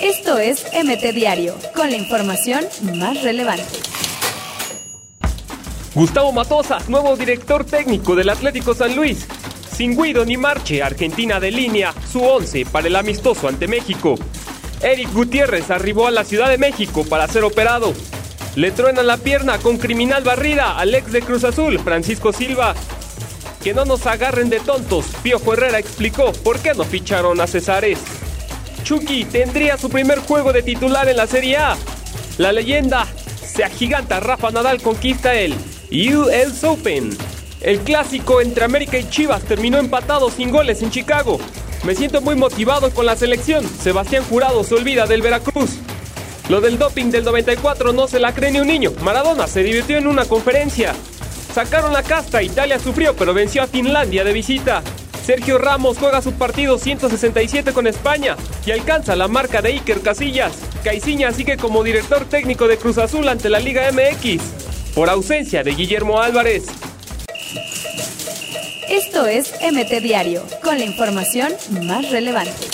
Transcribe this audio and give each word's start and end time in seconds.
Esto 0.00 0.38
es 0.38 0.64
MT 0.72 1.14
Diario, 1.14 1.56
con 1.74 1.90
la 1.90 1.96
información 1.96 2.64
más 2.94 3.22
relevante. 3.22 3.64
Gustavo 5.94 6.30
Matosa, 6.32 6.78
nuevo 6.88 7.16
director 7.16 7.64
técnico 7.64 8.14
del 8.14 8.28
Atlético 8.28 8.74
San 8.74 8.94
Luis. 8.94 9.26
Sin 9.74 9.96
Guido 9.96 10.24
ni 10.24 10.36
Marche, 10.36 10.82
Argentina 10.82 11.40
de 11.40 11.50
línea, 11.50 11.94
su 12.10 12.22
11 12.22 12.66
para 12.66 12.86
el 12.88 12.96
amistoso 12.96 13.48
ante 13.48 13.66
México. 13.66 14.16
Eric 14.82 15.12
Gutiérrez 15.12 15.70
arribó 15.70 16.06
a 16.06 16.10
la 16.10 16.24
Ciudad 16.24 16.50
de 16.50 16.58
México 16.58 17.04
para 17.08 17.26
ser 17.28 17.44
operado. 17.44 17.94
Le 18.56 18.70
truenan 18.70 19.06
la 19.06 19.16
pierna 19.16 19.58
con 19.58 19.78
criminal 19.78 20.22
barrida 20.22 20.78
al 20.78 20.94
ex 20.94 21.12
de 21.12 21.22
Cruz 21.22 21.44
Azul, 21.44 21.78
Francisco 21.78 22.32
Silva. 22.32 22.74
Que 23.62 23.74
no 23.74 23.84
nos 23.84 24.06
agarren 24.06 24.50
de 24.50 24.60
tontos, 24.60 25.06
Piojo 25.22 25.54
Herrera 25.54 25.78
explicó 25.78 26.32
por 26.44 26.58
qué 26.60 26.74
no 26.74 26.84
ficharon 26.84 27.40
a 27.40 27.46
Cesares. 27.46 27.98
Chucky 28.86 29.24
tendría 29.24 29.76
su 29.76 29.90
primer 29.90 30.20
juego 30.20 30.52
de 30.52 30.62
titular 30.62 31.08
en 31.08 31.16
la 31.16 31.26
Serie 31.26 31.56
A. 31.56 31.76
La 32.38 32.52
leyenda 32.52 33.04
se 33.44 33.64
agiganta, 33.64 34.20
Rafa 34.20 34.52
Nadal 34.52 34.80
conquista 34.80 35.34
el 35.34 35.56
US 36.14 36.62
Open. 36.62 37.10
El 37.60 37.80
clásico 37.80 38.40
entre 38.40 38.64
América 38.64 38.96
y 38.96 39.10
Chivas 39.10 39.42
terminó 39.42 39.78
empatado 39.78 40.30
sin 40.30 40.52
goles 40.52 40.82
en 40.82 40.92
Chicago. 40.92 41.40
Me 41.82 41.96
siento 41.96 42.20
muy 42.20 42.36
motivado 42.36 42.92
con 42.92 43.06
la 43.06 43.16
selección. 43.16 43.68
Sebastián 43.68 44.22
Jurado 44.22 44.62
se 44.62 44.76
olvida 44.76 45.06
del 45.06 45.20
Veracruz. 45.20 45.80
Lo 46.48 46.60
del 46.60 46.78
doping 46.78 47.06
del 47.06 47.24
94 47.24 47.92
no 47.92 48.06
se 48.06 48.20
la 48.20 48.34
cree 48.34 48.52
ni 48.52 48.60
un 48.60 48.68
niño. 48.68 48.92
Maradona 49.02 49.48
se 49.48 49.64
divirtió 49.64 49.98
en 49.98 50.06
una 50.06 50.26
conferencia. 50.26 50.94
Sacaron 51.52 51.92
la 51.92 52.04
casta, 52.04 52.40
Italia 52.40 52.78
sufrió 52.78 53.16
pero 53.16 53.34
venció 53.34 53.64
a 53.64 53.66
Finlandia 53.66 54.22
de 54.22 54.32
visita. 54.32 54.84
Sergio 55.26 55.58
Ramos 55.58 55.98
juega 55.98 56.22
su 56.22 56.34
partido 56.34 56.78
167 56.78 57.72
con 57.72 57.88
España 57.88 58.36
y 58.64 58.70
alcanza 58.70 59.16
la 59.16 59.26
marca 59.26 59.60
de 59.60 59.70
Iker 59.70 60.00
Casillas. 60.00 60.52
Caiciña 60.84 61.32
sigue 61.32 61.56
como 61.56 61.82
director 61.82 62.26
técnico 62.26 62.68
de 62.68 62.78
Cruz 62.78 62.96
Azul 62.96 63.28
ante 63.28 63.50
la 63.50 63.58
Liga 63.58 63.90
MX 63.90 64.40
por 64.94 65.10
ausencia 65.10 65.64
de 65.64 65.72
Guillermo 65.72 66.20
Álvarez. 66.20 66.66
Esto 68.88 69.26
es 69.26 69.52
MT 69.60 70.00
Diario, 70.00 70.44
con 70.62 70.78
la 70.78 70.84
información 70.84 71.52
más 71.82 72.08
relevante. 72.12 72.68